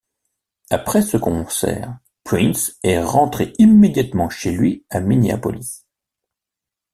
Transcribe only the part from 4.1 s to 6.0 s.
chez lui à Minneapolis.